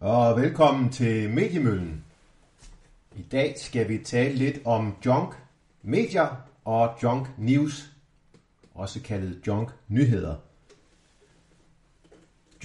og 0.00 0.40
velkommen 0.40 0.90
til 0.90 1.30
Mediemøllen. 1.30 2.04
I 3.16 3.22
dag 3.22 3.54
skal 3.58 3.88
vi 3.88 3.98
tale 3.98 4.34
lidt 4.34 4.58
om 4.64 4.96
junk 5.06 5.34
medier 5.82 6.48
og 6.64 6.98
junk 7.02 7.28
news, 7.38 7.92
også 8.74 9.02
kaldet 9.02 9.46
junk 9.46 9.70
nyheder. 9.88 10.36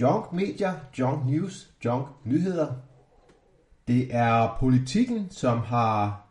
Junk 0.00 0.32
medier, 0.32 0.74
junk 0.98 1.26
news, 1.26 1.70
junk 1.84 2.08
nyheder. 2.24 2.72
Det 3.88 4.14
er 4.14 4.56
politikken, 4.60 5.30
som 5.30 5.58
har 5.58 6.26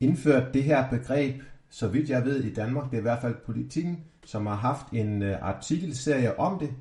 indført 0.00 0.54
det 0.54 0.64
her 0.64 0.90
begreb, 0.90 1.42
så 1.70 1.88
vidt 1.88 2.10
jeg 2.10 2.24
ved 2.24 2.44
i 2.44 2.54
Danmark. 2.54 2.90
Det 2.90 2.94
er 2.94 3.00
i 3.00 3.02
hvert 3.02 3.20
fald 3.20 3.36
politikken, 3.46 4.04
som 4.24 4.46
har 4.46 4.56
haft 4.56 4.86
en 4.92 5.22
øh, 5.22 5.38
artikelserie 5.42 6.38
om 6.38 6.58
det, 6.58 6.74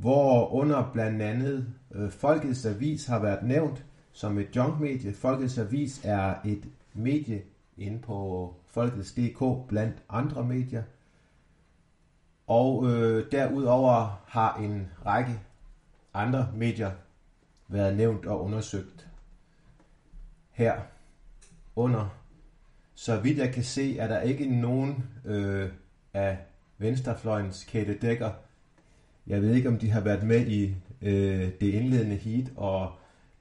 hvor 0.00 0.52
under 0.52 0.90
blandt 0.92 1.22
andet 1.22 1.74
øh, 1.94 2.10
Folkets 2.10 2.66
Avis 2.66 3.06
har 3.06 3.18
været 3.18 3.42
nævnt 3.42 3.84
som 4.12 4.38
et 4.38 4.56
junkmedie. 4.56 5.14
Folkets 5.14 5.58
Avis 5.58 6.00
er 6.04 6.34
et 6.44 6.64
medie 6.94 7.42
inde 7.76 7.98
på 7.98 8.54
Folkets.dk 8.66 9.68
blandt 9.68 10.02
andre 10.08 10.44
medier. 10.44 10.82
Og 12.46 12.86
øh, 12.86 13.32
derudover 13.32 14.22
har 14.26 14.56
en 14.56 14.88
række 15.06 15.40
andre 16.14 16.52
medier 16.54 16.90
været 17.68 17.96
nævnt 17.96 18.26
og 18.26 18.44
undersøgt 18.44 19.08
her 20.50 20.80
under. 21.76 22.08
Så 22.94 23.20
vidt 23.20 23.38
jeg 23.38 23.54
kan 23.54 23.64
se, 23.64 23.98
er 23.98 24.08
der 24.08 24.20
ikke 24.20 24.60
nogen 24.60 25.04
øh, 25.24 25.70
af 26.14 26.38
venstrefløjens 26.78 27.64
Kate 27.64 27.98
Dækker. 27.98 28.30
Jeg 29.28 29.42
ved 29.42 29.54
ikke, 29.54 29.68
om 29.68 29.78
de 29.78 29.90
har 29.90 30.00
været 30.00 30.22
med 30.22 30.46
i 30.46 30.74
øh, 31.02 31.50
det 31.60 31.74
indledende 31.74 32.16
heat, 32.16 32.52
og 32.56 32.92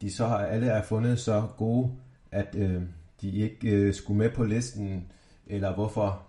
de 0.02 0.12
så 0.12 0.28
har 0.28 0.38
alle 0.38 0.68
er 0.68 0.84
fundet 0.84 1.20
så 1.20 1.48
gode, 1.58 1.92
at 2.32 2.56
øh, 2.56 2.82
de 3.22 3.32
ikke 3.32 3.70
øh, 3.70 3.94
skulle 3.94 4.18
med 4.18 4.30
på 4.30 4.44
listen, 4.44 5.12
eller 5.48 5.74
hvorfor 5.74 6.22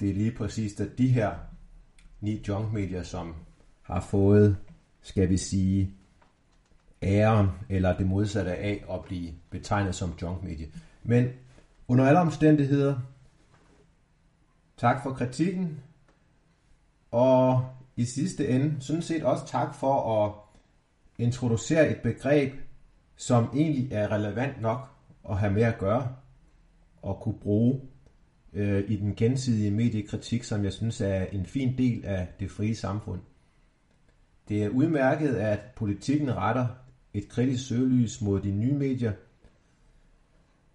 det 0.00 0.10
er 0.10 0.14
lige 0.14 0.32
præcis 0.32 0.80
at 0.80 0.98
de 0.98 1.08
her 1.08 1.34
ni 2.20 2.42
junkmedier, 2.48 3.02
som 3.02 3.34
har 3.82 4.00
fået, 4.00 4.56
skal 5.02 5.28
vi 5.28 5.36
sige, 5.36 5.94
æren 7.02 7.48
eller 7.68 7.96
det 7.96 8.06
modsatte 8.06 8.54
af 8.54 8.84
at 8.90 9.04
blive 9.04 9.32
betegnet 9.50 9.94
som 9.94 10.14
junkmedie. 10.22 10.66
Men 11.02 11.28
under 11.88 12.06
alle 12.06 12.20
omstændigheder, 12.20 13.00
tak 14.76 15.02
for 15.02 15.12
kritikken, 15.12 15.80
og 17.10 17.68
i 17.96 18.04
sidste 18.04 18.48
ende, 18.48 18.76
sådan 18.80 19.02
set 19.02 19.22
også 19.22 19.46
tak 19.46 19.74
for 19.74 20.24
at 20.24 20.32
introducere 21.18 21.90
et 21.90 22.02
begreb, 22.02 22.52
som 23.16 23.48
egentlig 23.54 23.92
er 23.92 24.12
relevant 24.12 24.60
nok 24.60 24.88
at 25.30 25.38
have 25.38 25.52
med 25.52 25.62
at 25.62 25.78
gøre 25.78 26.08
og 27.02 27.20
kunne 27.20 27.38
bruge 27.38 27.80
øh, 28.52 28.84
i 28.88 28.96
den 28.96 29.14
gensidige 29.14 29.70
mediekritik, 29.70 30.44
som 30.44 30.64
jeg 30.64 30.72
synes 30.72 31.00
er 31.00 31.24
en 31.24 31.46
fin 31.46 31.78
del 31.78 32.04
af 32.04 32.28
det 32.40 32.50
frie 32.50 32.74
samfund. 32.74 33.20
Det 34.48 34.64
er 34.64 34.68
udmærket, 34.68 35.34
at 35.34 35.60
politikken 35.76 36.36
retter 36.36 36.66
et 37.14 37.28
kritisk 37.28 37.68
søgelys 37.68 38.20
mod 38.20 38.40
de 38.40 38.50
nye 38.50 38.74
medier, 38.74 39.12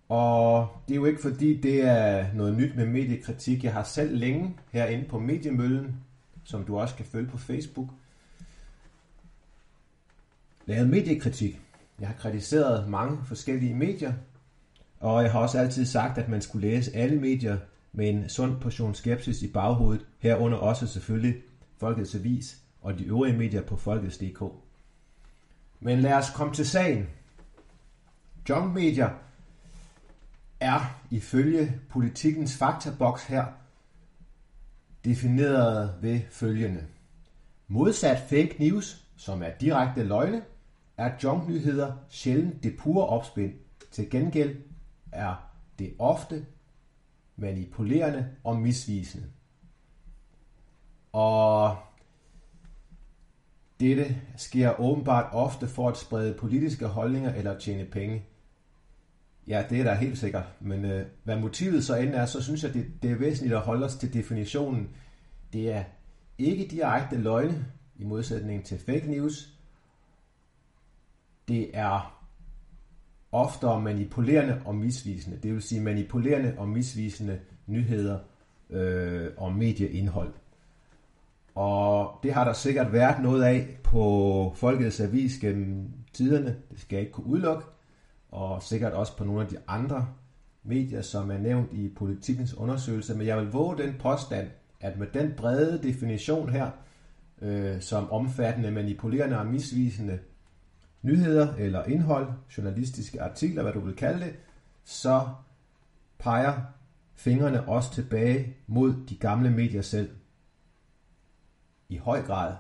og 0.09 0.67
det 0.88 0.94
er 0.94 0.95
jo 0.95 1.06
ikke 1.06 1.22
fordi, 1.22 1.58
det 1.61 1.83
er 1.83 2.33
noget 2.33 2.58
nyt 2.58 2.76
med 2.76 2.86
mediekritik. 2.86 3.64
Jeg 3.64 3.73
har 3.73 3.83
selv 3.83 4.17
længe 4.17 4.56
herinde 4.72 5.06
på 5.06 5.20
Mediemøllen, 5.20 5.95
som 6.50 6.64
du 6.64 6.80
også 6.80 6.95
kan 6.95 7.05
følge 7.05 7.30
på 7.30 7.38
Facebook, 7.38 7.89
lavet 10.66 10.89
mediekritik. 10.89 11.61
Jeg 12.00 12.08
har 12.08 12.16
kritiseret 12.16 12.89
mange 12.89 13.25
forskellige 13.25 13.73
medier, 13.73 14.14
og 15.00 15.23
jeg 15.23 15.31
har 15.31 15.39
også 15.39 15.59
altid 15.59 15.86
sagt, 15.86 16.17
at 16.17 16.30
man 16.30 16.42
skulle 16.42 16.67
læse 16.67 16.95
alle 16.95 17.20
medier 17.20 17.58
med 17.92 18.09
en 18.09 18.30
sund 18.30 18.61
portion 18.61 18.95
skepsis 18.95 19.42
i 19.42 19.48
baghovedet, 19.48 20.05
herunder 20.20 20.58
også 20.58 20.88
selvfølgelig 20.88 21.42
Folkets 21.77 22.15
Avis 22.15 22.58
og 22.82 22.99
de 22.99 23.05
øvrige 23.05 23.38
medier 23.38 23.61
på 23.61 23.76
Folkets.dk. 23.76 24.43
Men 25.80 25.99
lad 25.99 26.14
os 26.14 26.30
komme 26.30 26.54
til 26.54 26.65
sagen. 26.65 27.09
Junk 28.49 28.73
Media 28.73 29.09
er 30.59 30.99
ifølge 31.09 31.80
politikens 31.89 32.58
faktaboks 32.58 33.23
her 33.23 33.45
defineret 35.05 35.93
ved 36.02 36.21
følgende. 36.30 36.86
Modsat 37.67 38.20
fake 38.30 38.55
news, 38.60 39.05
som 39.17 39.43
er 39.43 39.49
direkte 39.61 40.04
løgne, 40.04 40.42
er 40.98 41.11
junknyheder 41.23 41.93
sjældent 42.10 42.64
det 42.64 42.77
pure 42.77 43.05
opspind. 43.05 43.54
Til 43.92 44.09
gengæld 44.09 44.55
er 45.11 45.36
det 45.80 45.93
ofte 45.99 46.45
manipulerende 47.36 48.30
og 48.43 48.59
misvisende. 48.59 49.26
Og 51.11 51.77
dette 53.80 54.21
sker 54.38 54.80
åbenbart 54.80 55.30
ofte 55.33 55.67
for 55.67 55.89
at 55.89 55.98
sprede 55.98 56.33
politiske 56.33 56.88
holdninger 56.88 57.33
eller 57.33 57.59
tjene 57.59 57.86
penge. 57.86 58.26
Ja, 59.49 59.64
det 59.70 59.80
er 59.80 59.83
da 59.83 59.93
helt 59.93 60.17
sikkert. 60.17 60.45
Men 60.60 60.86
øh, 60.86 61.05
hvad 61.23 61.39
motivet 61.39 61.86
så 61.86 61.95
end 61.95 62.15
er, 62.15 62.26
så 62.26 62.43
synes 62.43 62.64
jeg, 62.64 62.73
det, 62.73 62.86
det 63.02 63.11
er 63.11 63.15
væsentligt 63.15 63.55
at 63.55 63.61
holde 63.61 63.86
os 63.86 63.95
til 63.95 64.14
definitionen. 64.14 64.89
Det 65.54 65.73
er 65.73 65.83
ikke 66.37 66.67
direkte 66.71 67.17
løgne, 67.17 67.65
i 67.98 68.04
modsætning 68.04 68.65
til 68.65 68.80
fake 68.80 69.11
news. 69.11 69.54
Det 71.48 71.70
er 71.73 72.21
oftere 73.32 73.82
manipulerende 73.82 74.61
og 74.65 74.76
misvisende. 74.76 75.38
Det 75.43 75.54
vil 75.54 75.61
sige 75.61 75.82
manipulerende 75.82 76.55
og 76.58 76.70
misvisende 76.70 77.39
nyheder 77.67 78.20
øh, 78.70 79.27
og 79.38 79.54
medieindhold. 79.54 80.33
Og 81.55 82.20
det 82.23 82.33
har 82.33 82.43
der 82.43 82.54
sikkert 82.54 82.93
været 82.93 83.23
noget 83.23 83.43
af 83.43 83.77
på 83.83 84.54
Folkets 84.55 84.99
Avis 84.99 85.38
gennem 85.38 85.92
tiderne. 86.14 86.58
Det 86.71 86.80
skal 86.80 86.95
jeg 86.95 87.02
ikke 87.02 87.14
kunne 87.14 87.27
udelukke 87.27 87.65
og 88.32 88.64
sikkert 88.64 88.94
også 88.94 89.17
på 89.17 89.23
nogle 89.23 89.42
af 89.42 89.48
de 89.48 89.58
andre 89.67 90.08
medier, 90.64 91.02
som 91.02 91.32
er 91.32 91.38
nævnt 91.38 91.73
i 91.73 91.90
politikens 91.98 92.54
undersøgelse. 92.54 93.16
Men 93.16 93.28
jeg 93.28 93.38
vil 93.38 93.52
våge 93.52 93.78
den 93.78 93.95
påstand, 94.00 94.48
at 94.80 95.00
med 95.00 95.08
den 95.08 95.34
brede 95.38 95.84
definition 95.84 96.50
her, 96.50 96.72
øh, 97.42 97.82
som 97.82 98.12
omfattende 98.12 98.72
manipulerende 98.72 99.39
og 99.39 99.48
misvisende 99.48 100.20
nyheder 101.02 101.56
eller 101.56 101.84
indhold, 101.84 102.28
journalistiske 102.58 103.22
artikler, 103.22 103.64
hvad 103.64 103.73
du 103.73 103.80
vil 103.80 103.95
kalde 103.95 104.26
det, 104.26 104.36
så 104.84 105.30
peger 106.18 106.62
fingrene 107.16 107.68
også 107.68 107.94
tilbage 107.94 108.58
mod 108.68 108.94
de 109.10 109.16
gamle 109.16 109.52
medier 109.52 109.82
selv. 109.82 110.10
I 111.89 111.98
høj 111.98 112.22
grad. 112.22 112.56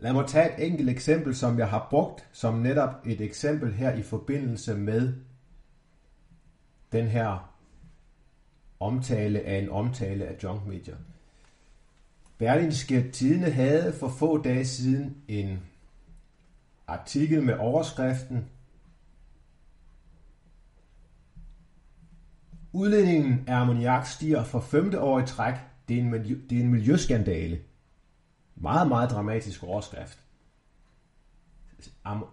Lad 0.00 0.12
mig 0.12 0.28
tage 0.28 0.54
et 0.54 0.66
enkelt 0.66 0.90
eksempel, 0.90 1.34
som 1.34 1.58
jeg 1.58 1.68
har 1.68 1.86
brugt 1.90 2.28
som 2.32 2.54
netop 2.54 3.06
et 3.06 3.20
eksempel 3.20 3.72
her 3.72 3.92
i 3.92 4.02
forbindelse 4.02 4.74
med 4.74 5.14
den 6.92 7.08
her 7.08 7.54
omtale 8.80 9.40
af 9.40 9.58
en 9.58 9.70
omtale 9.70 10.24
af 10.24 10.36
junk 10.42 10.66
media. 10.66 10.94
Berlingske 12.38 13.10
Tidene 13.10 13.50
havde 13.50 13.92
for 13.92 14.08
få 14.08 14.42
dage 14.42 14.64
siden 14.64 15.16
en 15.28 15.62
artikel 16.86 17.42
med 17.42 17.54
overskriften 17.58 18.44
Udledningen 22.72 23.44
af 23.46 23.56
ammoniak 23.56 24.06
stiger 24.06 24.44
for 24.44 24.60
femte 24.60 25.00
år 25.00 25.20
i 25.20 25.26
træk. 25.26 25.54
Det 25.88 25.96
er 25.98 26.02
en, 26.02 26.10
miljø, 26.10 26.38
det 26.50 26.58
er 26.58 26.62
en 26.62 26.70
miljøskandale. 26.70 27.60
Meget, 28.62 28.88
meget 28.88 29.10
dramatisk 29.10 29.62
overskrift. 29.62 30.18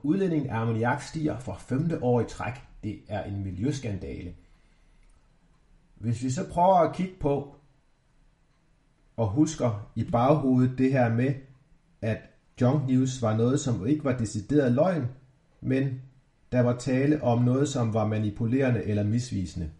Udledningen 0.03 0.49
af 0.49 0.59
ammoniak 0.59 1.01
stiger 1.01 1.39
for 1.39 1.53
femte 1.53 2.03
år 2.03 2.21
i 2.21 2.25
træk. 2.29 2.53
Det 2.83 2.99
er 3.07 3.23
en 3.23 3.43
miljøskandale. 3.43 4.35
Hvis 5.95 6.23
vi 6.23 6.29
så 6.29 6.49
prøver 6.49 6.75
at 6.75 6.95
kigge 6.95 7.15
på 7.19 7.55
og 9.17 9.27
husker 9.29 9.91
i 9.95 10.03
baghovedet 10.03 10.77
det 10.77 10.91
her 10.91 11.13
med, 11.13 11.33
at 12.01 12.17
junk 12.61 12.87
news 12.87 13.21
var 13.21 13.37
noget, 13.37 13.59
som 13.59 13.87
ikke 13.87 14.03
var 14.03 14.17
decideret 14.17 14.71
løgn, 14.71 15.05
men 15.61 16.01
der 16.51 16.61
var 16.61 16.77
tale 16.77 17.23
om 17.23 17.41
noget, 17.41 17.69
som 17.69 17.93
var 17.93 18.07
manipulerende 18.07 18.83
eller 18.83 19.03
misvisende. 19.03 19.71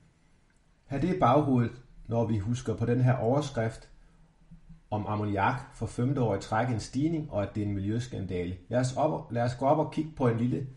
Her 0.85 0.99
det 0.99 1.15
i 1.15 1.19
baghovedet, 1.19 1.81
når 2.07 2.25
vi 2.25 2.37
husker 2.37 2.75
på 2.75 2.85
den 2.85 3.01
her 3.01 3.13
overskrift, 3.13 3.89
om 4.91 5.05
ammoniak 5.07 5.61
for 5.73 5.85
femte 5.85 6.21
år 6.21 6.35
i 6.35 6.39
træk 6.39 6.69
en 6.69 6.79
stigning, 6.79 7.27
og 7.31 7.43
at 7.43 7.55
det 7.55 7.63
er 7.63 7.67
en 7.67 7.73
miljøskandale. 7.73 8.57
Lad 8.69 8.79
os, 8.79 8.97
op, 8.97 9.31
lad 9.31 9.43
os 9.43 9.55
gå 9.55 9.65
op 9.65 9.77
og 9.77 9.91
kigge 9.91 10.11
på 10.15 10.27
en 10.27 10.37
lille 10.37 10.67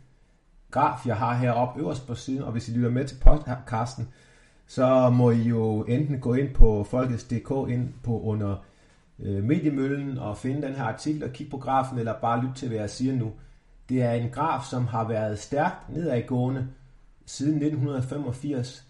graf, 0.70 1.06
jeg 1.06 1.16
har 1.16 1.34
heroppe 1.34 1.80
øverst 1.80 2.06
på 2.06 2.14
siden, 2.14 2.42
og 2.42 2.52
hvis 2.52 2.68
I 2.68 2.72
lytter 2.72 2.90
med 2.90 3.04
til 3.04 3.16
podcasten, 3.20 4.08
så 4.66 5.10
må 5.10 5.30
I 5.30 5.42
jo 5.42 5.82
enten 5.82 6.20
gå 6.20 6.34
ind 6.34 6.54
på 6.54 6.84
Folkets.dk 6.84 7.70
ind 7.70 7.88
på 8.02 8.20
under 8.20 8.56
øh, 9.18 9.44
mediemøllen 9.44 10.18
og 10.18 10.36
finde 10.36 10.62
den 10.62 10.74
her 10.74 10.84
artikel 10.84 11.24
og 11.24 11.30
kigge 11.30 11.50
på 11.50 11.58
grafen, 11.58 11.98
eller 11.98 12.14
bare 12.20 12.42
lytte 12.42 12.54
til, 12.54 12.68
hvad 12.68 12.78
jeg 12.78 12.90
siger 12.90 13.16
nu. 13.16 13.32
Det 13.88 14.02
er 14.02 14.12
en 14.12 14.30
graf, 14.30 14.64
som 14.64 14.86
har 14.86 15.08
været 15.08 15.38
stærkt 15.38 15.88
nedadgående 15.88 16.68
siden 17.26 17.54
1985, 17.54 18.89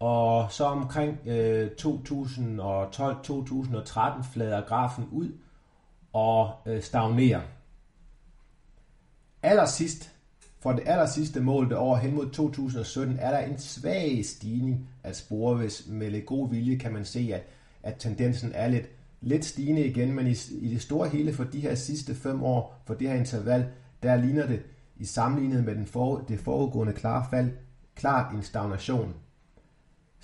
og 0.00 0.52
så 0.52 0.64
omkring 0.64 1.18
øh, 1.26 1.70
2012-2013 1.80 1.86
flader 4.32 4.66
grafen 4.66 5.08
ud 5.12 5.32
og 6.12 6.54
øh, 6.66 6.82
stagnerer. 6.82 7.40
Allersidst, 9.42 10.10
for 10.60 10.72
det 10.72 10.82
aller 10.86 11.06
sidste 11.06 11.40
mål 11.40 11.72
år 11.72 11.96
hen 11.96 12.14
mod 12.14 12.30
2017, 12.30 13.18
er 13.18 13.30
der 13.30 13.38
en 13.38 13.58
svag 13.58 14.24
stigning 14.24 14.88
af 15.04 15.16
spore, 15.16 15.56
hvis 15.56 15.86
med 15.88 16.10
lidt 16.10 16.26
god 16.26 16.50
vilje 16.50 16.78
kan 16.78 16.92
man 16.92 17.04
se, 17.04 17.30
at, 17.34 17.42
at 17.82 17.94
tendensen 17.98 18.52
er 18.54 18.68
lidt, 18.68 18.88
lidt 19.20 19.44
stigende 19.44 19.86
igen, 19.86 20.12
men 20.12 20.26
i, 20.26 20.34
i 20.50 20.68
det 20.68 20.82
store 20.82 21.08
hele 21.08 21.32
for 21.32 21.44
de 21.44 21.60
her 21.60 21.74
sidste 21.74 22.14
fem 22.14 22.42
år, 22.42 22.82
for 22.84 22.94
det 22.94 23.08
her 23.08 23.14
interval, 23.14 23.66
der 24.02 24.16
ligner 24.16 24.46
det 24.46 24.62
i 24.96 25.04
sammenlignet 25.04 25.64
med 25.64 25.74
den 25.74 25.86
for, 25.86 26.24
det 26.28 26.40
foregående 26.40 26.92
klare 26.92 27.26
fald 27.30 27.50
klart 27.94 28.34
en 28.34 28.42
stagnation. 28.42 29.14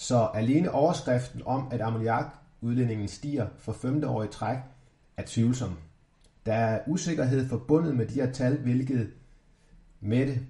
Så 0.01 0.31
alene 0.35 0.71
overskriften 0.71 1.43
om, 1.47 1.69
at 1.71 1.81
ammoniakudledningen 1.81 3.09
stiger 3.09 3.47
for 3.59 3.73
femte 3.73 4.09
år 4.09 4.23
i 4.23 4.29
træk, 4.29 4.59
er 5.17 5.23
tvivlsom. 5.27 5.77
Der 6.47 6.53
er 6.53 6.81
usikkerhed 6.87 7.49
forbundet 7.49 7.97
med 7.97 8.07
de 8.07 8.15
her 8.15 8.33
tal, 8.33 8.57
hvilket 8.57 9.11
Mette 10.01 10.41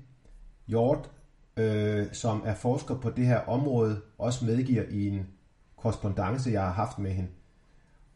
Hjort, 0.67 1.11
øh, 1.57 2.07
som 2.13 2.43
er 2.47 2.55
forsker 2.55 2.99
på 2.99 3.11
det 3.11 3.27
her 3.27 3.39
område, 3.39 4.01
også 4.19 4.45
medgiver 4.45 4.85
i 4.91 5.09
en 5.09 5.27
korrespondence, 5.77 6.51
jeg 6.51 6.63
har 6.63 6.73
haft 6.73 6.99
med 6.99 7.11
hende. 7.11 7.31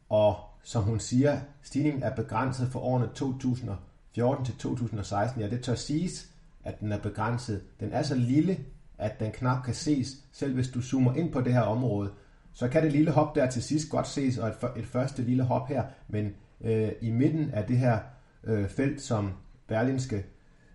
Og 0.08 0.36
som 0.62 0.82
hun 0.82 1.00
siger, 1.00 1.40
stigningen 1.62 2.02
er 2.02 2.14
begrænset 2.14 2.68
for 2.68 2.80
årene 2.80 3.08
2014 3.14 4.44
til 4.44 4.54
2016. 4.56 5.40
Ja, 5.40 5.50
det 5.50 5.62
tør 5.62 5.74
siges, 5.74 6.30
at 6.64 6.80
den 6.80 6.92
er 6.92 6.98
begrænset. 6.98 7.62
Den 7.80 7.92
er 7.92 8.02
så 8.02 8.14
lille, 8.14 8.58
at 8.98 9.20
den 9.20 9.32
knap 9.32 9.64
kan 9.64 9.74
ses, 9.74 10.16
selv 10.32 10.54
hvis 10.54 10.68
du 10.68 10.82
zoomer 10.82 11.14
ind 11.14 11.32
på 11.32 11.40
det 11.40 11.52
her 11.52 11.60
område. 11.60 12.10
Så 12.52 12.68
kan 12.68 12.82
det 12.82 12.92
lille 12.92 13.10
hop 13.10 13.34
der 13.34 13.50
til 13.50 13.62
sidst 13.62 13.90
godt 13.90 14.08
ses, 14.08 14.38
og 14.38 14.48
et, 14.48 14.54
et 14.76 14.86
første 14.86 15.22
lille 15.22 15.42
hop 15.42 15.68
her, 15.68 15.84
men 16.08 16.34
øh, 16.60 16.92
i 17.00 17.10
midten 17.10 17.50
af 17.50 17.64
det 17.64 17.78
her 17.78 17.98
øh, 18.44 18.68
felt, 18.68 19.00
som 19.00 19.32
Berlinske 19.66 20.24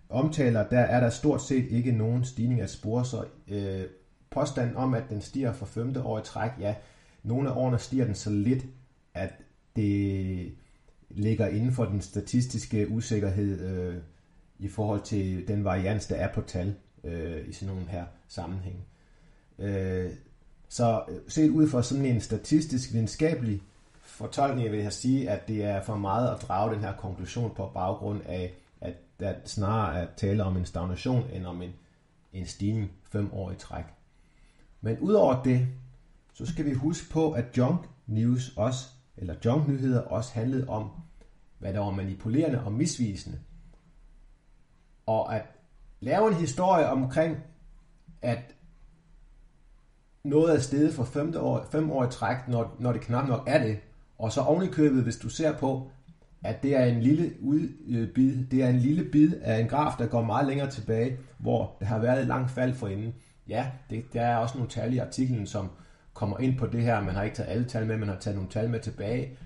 omtaler, 0.08 0.68
der 0.68 0.80
er 0.80 1.00
der 1.00 1.10
stort 1.10 1.42
set 1.42 1.66
ikke 1.70 1.92
nogen 1.92 2.24
stigning 2.24 2.60
af 2.60 2.68
spor, 2.68 3.02
så 3.02 3.24
øh, 3.48 3.82
påstanden 4.30 4.76
om, 4.76 4.94
at 4.94 5.04
den 5.10 5.20
stiger 5.20 5.52
for 5.52 5.66
femte 5.66 6.02
år 6.02 6.18
i 6.18 6.22
træk, 6.24 6.50
ja, 6.60 6.74
nogle 7.22 7.50
af 7.50 7.56
årene 7.56 7.78
stiger 7.78 8.04
den 8.04 8.14
så 8.14 8.30
lidt, 8.30 8.64
at 9.14 9.32
det 9.76 10.52
ligger 11.10 11.46
inden 11.46 11.72
for 11.72 11.84
den 11.84 12.00
statistiske 12.00 12.88
usikkerhed 12.90 13.60
øh, 13.60 13.96
i 14.58 14.68
forhold 14.68 15.00
til 15.00 15.48
den 15.48 15.64
varians, 15.64 16.06
der 16.06 16.16
er 16.16 16.32
på 16.34 16.40
tal 16.40 16.74
øh, 17.04 17.48
i 17.48 17.52
sådan 17.52 17.74
nogle 17.74 17.90
her 17.90 18.04
sammenhæng. 18.28 18.86
Øh, 19.58 20.10
så 20.68 21.04
øh, 21.08 21.16
set 21.28 21.50
ud 21.50 21.68
fra 21.68 21.82
sådan 21.82 22.04
en 22.04 22.20
statistisk 22.20 22.92
videnskabelig 22.92 23.62
fortolkning 24.20 24.72
vil 24.72 24.80
jeg 24.80 24.92
sige, 24.92 25.30
at 25.30 25.48
det 25.48 25.64
er 25.64 25.82
for 25.82 25.96
meget 25.96 26.34
at 26.34 26.42
drage 26.42 26.74
den 26.74 26.80
her 26.80 26.96
konklusion 26.96 27.54
på 27.54 27.70
baggrund 27.74 28.22
af, 28.26 28.54
at 28.80 28.94
der 29.20 29.34
snarere 29.44 30.02
er 30.02 30.06
tale 30.16 30.44
om 30.44 30.56
en 30.56 30.64
stagnation 30.64 31.24
end 31.32 31.46
om 31.46 31.62
en, 31.62 31.72
en 32.32 32.46
stigning 32.46 32.90
fem 33.02 33.32
år 33.32 33.50
i 33.50 33.54
træk. 33.54 33.84
Men 34.80 34.98
udover 34.98 35.42
det, 35.42 35.68
så 36.34 36.46
skal 36.46 36.64
vi 36.64 36.72
huske 36.72 37.10
på, 37.10 37.32
at 37.32 37.44
junk 37.56 37.88
news 38.06 38.52
også, 38.56 38.88
eller 39.16 39.34
junk 39.44 39.68
nyheder 39.68 40.00
også 40.00 40.32
handlede 40.32 40.68
om, 40.68 40.90
hvad 41.58 41.74
der 41.74 41.80
var 41.80 41.90
manipulerende 41.90 42.64
og 42.64 42.72
misvisende. 42.72 43.38
Og 45.06 45.36
at 45.36 45.42
lave 46.00 46.28
en 46.28 46.34
historie 46.34 46.86
omkring, 46.86 47.36
at 48.22 48.54
noget 50.24 50.54
er 50.54 50.60
stedet 50.60 50.94
for 50.94 51.04
femte 51.04 51.40
år, 51.40 51.66
fem 51.72 51.90
år 51.90 52.04
i 52.04 52.10
træk, 52.10 52.48
når, 52.48 52.76
når 52.78 52.92
det 52.92 53.00
knap 53.00 53.28
nok 53.28 53.42
er 53.46 53.62
det. 53.62 53.78
Og 54.18 54.32
så 54.32 54.40
ovenikøbet, 54.40 54.76
købet, 54.76 55.02
hvis 55.02 55.16
du 55.16 55.28
ser 55.28 55.58
på, 55.58 55.90
at 56.44 56.62
det 56.62 56.76
er 56.76 56.84
en 56.84 57.00
lille 57.00 57.32
udbid, 57.40 58.36
øh, 58.38 58.50
det 58.50 58.62
er 58.62 58.68
en 58.68 58.78
lille 58.78 59.04
bid 59.04 59.32
af 59.42 59.60
en 59.60 59.68
graf, 59.68 59.92
der 59.98 60.06
går 60.06 60.24
meget 60.24 60.46
længere 60.46 60.70
tilbage, 60.70 61.18
hvor 61.38 61.76
der 61.80 61.86
har 61.86 61.98
været 61.98 62.20
et 62.20 62.26
langt 62.26 62.50
fald 62.50 62.74
forinden. 62.74 63.14
Ja, 63.48 63.66
det, 63.90 64.04
der 64.12 64.22
er 64.22 64.36
også 64.36 64.54
nogle 64.54 64.70
tal 64.70 64.94
i 64.94 64.98
artiklen, 64.98 65.46
som 65.46 65.70
kommer 66.14 66.38
ind 66.38 66.58
på 66.58 66.66
det 66.66 66.82
her. 66.82 67.00
Man 67.00 67.14
har 67.14 67.22
ikke 67.22 67.36
taget 67.36 67.50
alle 67.50 67.64
tal 67.64 67.86
med, 67.86 67.96
man 67.96 68.08
har 68.08 68.16
taget 68.16 68.36
nogle 68.36 68.50
tal 68.50 68.70
med 68.70 68.80
tilbage. 68.80 69.38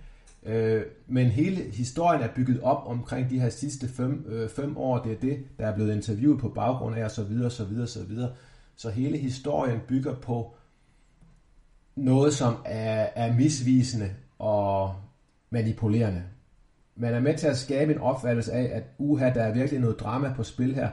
Øh, 0.45 0.83
men 1.07 1.27
hele 1.27 1.57
historien 1.57 2.23
er 2.23 2.29
bygget 2.35 2.61
op 2.61 2.87
omkring 2.87 3.31
de 3.31 3.41
her 3.41 3.49
sidste 3.49 3.89
fem, 3.89 4.25
øh, 4.29 4.49
fem 4.49 4.77
år. 4.77 4.99
Det 4.99 5.13
er 5.13 5.21
det, 5.21 5.39
der 5.59 5.67
er 5.67 5.75
blevet 5.75 5.95
interviewet 5.95 6.41
på 6.41 6.49
baggrund 6.49 6.97
af, 6.97 7.05
og 7.05 7.11
så 7.11 7.25
videre, 7.25 7.51
så 7.51 7.65
videre, 7.65 7.87
så 7.87 8.05
videre. 8.05 8.31
Så 8.77 8.91
hele 8.91 9.19
historien 9.19 9.81
bygger 9.89 10.15
på 10.15 10.55
noget, 11.97 12.35
som 12.35 12.57
er, 12.65 13.09
er 13.15 13.35
misvisende 13.37 14.11
og 14.39 14.95
manipulerende. 15.51 16.23
Man 16.97 17.15
er 17.15 17.21
med 17.21 17.39
til 17.39 17.47
at 17.47 17.57
skabe 17.57 17.93
en 17.93 18.01
opfattelse 18.01 18.53
af, 18.53 18.77
at 18.77 18.83
uha, 18.99 19.31
der 19.35 19.43
er 19.43 19.53
virkelig 19.53 19.81
noget 19.81 20.01
drama 20.01 20.33
på 20.37 20.43
spil 20.43 20.75
her, 20.75 20.91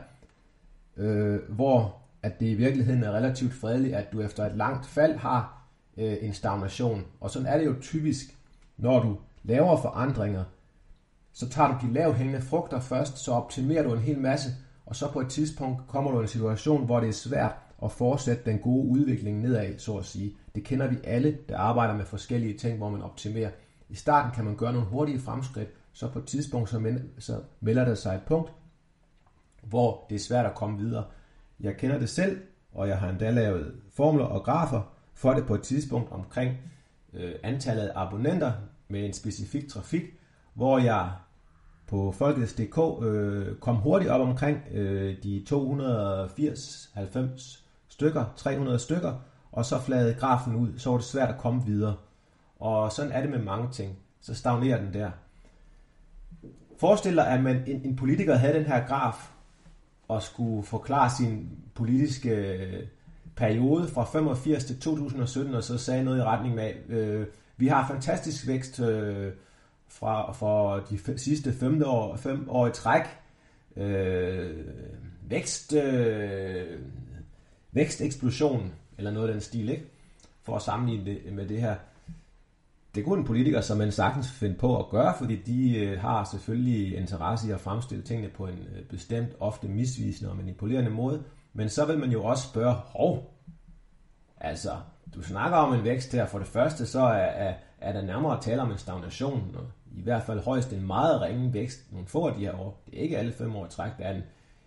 øh, 0.98 1.40
hvor 1.50 1.98
at 2.24 2.40
det 2.40 2.46
i 2.46 2.54
virkeligheden 2.54 3.04
er 3.04 3.12
relativt 3.12 3.54
fredeligt, 3.54 3.96
at 3.96 4.12
du 4.14 4.22
efter 4.22 4.46
et 4.46 4.56
langt 4.56 4.86
fald 4.86 5.16
har 5.16 5.68
øh, 5.98 6.18
en 6.22 6.34
stagnation. 6.34 7.06
Og 7.20 7.32
sådan 7.32 7.48
er 7.48 7.58
det 7.58 7.66
jo 7.66 7.76
typisk, 7.82 8.38
når 8.78 9.04
du 9.04 9.18
laver 9.44 9.82
forandringer, 9.82 10.44
så 11.34 11.50
tager 11.50 11.70
du 11.70 11.88
de 11.88 11.94
lavhængende 11.94 12.42
frugter 12.42 12.80
først, 12.80 13.18
så 13.18 13.32
optimerer 13.32 13.84
du 13.84 13.94
en 13.94 14.00
hel 14.00 14.20
masse, 14.20 14.50
og 14.86 14.96
så 14.96 15.12
på 15.12 15.22
et 15.22 15.30
tidspunkt 15.30 15.88
kommer 15.88 16.12
du 16.12 16.20
i 16.20 16.22
en 16.22 16.28
situation, 16.28 16.86
hvor 16.86 17.00
det 17.00 17.10
er 17.10 17.14
svært 17.14 17.56
at 17.84 17.92
fortsætte 17.92 18.46
den 18.46 18.60
gode 18.60 18.88
udvikling 18.88 19.42
nedad, 19.42 19.80
så 19.80 19.98
at 19.98 20.06
sige. 20.06 20.36
Det 20.56 20.64
kender 20.64 20.88
vi 20.88 20.98
alle, 21.04 21.38
der 21.50 21.58
arbejder 21.58 21.94
med 21.94 22.06
forskellige 22.06 22.58
ting, 22.58 22.78
hvor 22.78 22.90
man 22.90 23.02
optimerer. 23.02 23.50
I 23.90 23.96
starten 23.96 24.32
kan 24.32 24.46
man 24.46 24.56
gøre 24.56 24.74
nogle 24.74 24.88
hurtige 24.88 25.20
fremskridt, 25.20 25.70
så 25.94 26.08
på 26.08 26.20
et 26.20 26.26
tidspunkt 26.26 26.70
så, 26.70 27.00
så 27.20 27.42
melder 27.60 27.86
der 27.86 27.96
sig 27.96 28.16
et 28.16 28.22
punkt, 28.28 28.52
hvor 29.64 30.06
det 30.10 30.16
er 30.16 30.20
svært 30.20 30.46
at 30.46 30.56
komme 30.56 30.78
videre. 30.78 31.04
Jeg 31.60 31.78
kender 31.78 32.00
det 32.00 32.10
selv, 32.10 32.42
og 32.74 32.88
jeg 32.88 32.98
har 32.98 33.10
endda 33.10 33.30
lavet 33.30 33.74
formler 33.94 34.26
og 34.26 34.44
grafer 34.44 34.82
for 35.14 35.34
det 35.34 35.46
på 35.46 35.56
et 35.56 35.62
tidspunkt 35.62 36.12
omkring 36.12 36.58
øh, 37.14 37.36
antallet 37.44 37.88
af 37.88 37.92
abonnenter 37.96 38.52
med 38.92 39.06
en 39.06 39.14
specifik 39.14 39.70
trafik, 39.70 40.04
hvor 40.54 40.80
jeg 40.80 41.12
på 41.88 42.12
Folkets.dk 42.12 43.06
øh, 43.06 43.56
kom 43.56 43.76
hurtigt 43.76 44.12
op 44.12 44.22
omkring 44.22 44.58
øh, 44.72 45.24
de 45.24 45.46
280-90 45.50 47.60
stykker, 47.88 48.26
300 48.36 48.80
stykker, 48.80 49.14
og 49.52 49.66
så 49.66 49.80
fladede 49.80 50.14
grafen 50.14 50.56
ud, 50.56 50.70
så 50.78 50.90
var 50.90 50.98
det 50.98 51.06
svært 51.06 51.30
at 51.30 51.38
komme 51.38 51.66
videre. 51.66 51.96
Og 52.60 52.92
sådan 52.92 53.12
er 53.12 53.22
det 53.22 53.30
med 53.30 53.40
mange 53.40 53.72
ting. 53.72 53.98
Så 54.22 54.36
stagnerer 54.36 54.82
den 54.82 54.94
der. 54.94 55.12
Forestil 56.80 57.16
dig, 57.16 57.28
at 57.28 57.44
man, 57.44 57.64
en, 57.68 57.82
en 57.86 57.96
politiker 57.96 58.36
havde 58.36 58.54
den 58.54 58.66
her 58.66 58.88
graf, 58.88 59.32
og 60.08 60.24
skulle 60.24 60.64
forklare 60.64 61.10
sin 61.10 61.50
politiske 61.76 62.30
øh, 62.30 62.84
periode 63.36 63.88
fra 63.88 64.04
85 64.04 64.66
til 64.66 64.80
2017, 64.80 65.56
og 65.56 65.64
så 65.64 65.78
sagde 65.78 66.04
noget 66.04 66.20
i 66.20 66.24
retning 66.24 66.60
af, 66.60 66.78
øh, 66.90 67.28
vi 67.62 67.68
har 67.68 67.88
fantastisk 67.88 68.48
vækst 68.48 68.80
øh, 68.80 69.34
fra 69.88 70.32
for 70.32 70.80
de 70.90 71.20
sidste 71.20 71.54
fem 71.54 71.84
år, 71.86 72.16
fem 72.16 72.50
år 72.50 72.68
i 72.68 72.72
træk. 72.72 73.04
Øh, 73.78 74.66
vækst, 75.30 75.74
øh, 75.74 76.80
væksteksplosion, 77.72 78.74
eller 78.98 79.12
noget 79.12 79.28
af 79.28 79.34
den 79.34 79.42
stil, 79.42 79.70
ikke? 79.70 79.86
for 80.44 80.56
at 80.56 80.62
sammenligne 80.62 81.06
det 81.06 81.34
med 81.34 81.48
det 81.48 81.62
her. 81.62 81.76
Det 82.96 83.06
kunne 83.06 83.20
en 83.20 83.26
politiker 83.26 83.62
som 83.62 83.78
man 83.78 83.92
sagtens 83.92 84.32
finde 84.32 84.56
på 84.56 84.80
at 84.80 84.90
gøre, 84.90 85.14
fordi 85.18 85.36
de 85.36 85.80
øh, 85.80 86.00
har 86.00 86.24
selvfølgelig 86.24 86.98
interesse 86.98 87.48
i 87.48 87.52
at 87.52 87.60
fremstille 87.60 88.04
tingene 88.04 88.30
på 88.30 88.48
en 88.48 88.60
øh, 88.76 88.84
bestemt, 88.84 89.30
ofte 89.40 89.68
misvisende 89.68 90.32
og 90.32 90.38
manipulerende 90.38 90.92
måde. 90.92 91.24
Men 91.54 91.70
så 91.70 91.86
vil 91.86 92.00
man 92.00 92.12
jo 92.12 92.24
også 92.24 92.48
spørge, 92.48 92.74
hov, 92.74 93.34
altså, 94.38 94.72
du 95.16 95.22
snakker 95.22 95.58
om 95.58 95.74
en 95.74 95.84
vækst 95.84 96.12
her. 96.12 96.26
For 96.26 96.40
det 96.40 96.48
første, 96.48 96.86
så 96.86 97.00
er, 97.00 97.14
er, 97.14 97.54
er 97.82 97.94
der 97.94 98.02
nærmere 98.02 98.42
tale 98.42 98.62
om 98.62 98.72
en 98.72 98.78
stagnation, 98.78 99.56
og 99.56 99.64
i 99.96 100.02
hvert 100.02 100.24
fald 100.24 100.40
højst 100.40 100.74
en 100.74 100.88
meget 100.88 101.22
ringe 101.22 101.54
vækst 101.54 101.92
nogle 101.92 102.08
få 102.08 102.28
af 102.28 102.36
de 102.36 102.40
her 102.40 102.60
år. 102.60 102.84
Det 102.86 103.00
er 103.00 103.04
ikke 103.04 103.18
alle 103.18 103.32
fem 103.32 103.56
år 103.56 103.66
i 103.66 103.70
træk, 103.70 103.92
der 103.98 104.04
er 104.04 104.16
en, 104.16 104.24